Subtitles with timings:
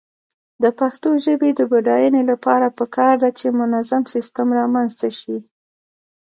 [0.63, 5.37] د پښتو ژبې د بډاینې لپاره پکار ده چې منظم سیسټم رامنځته شي.